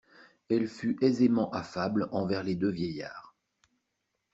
[0.49, 3.35] Elle fut aisément affable envers les deux vieillards.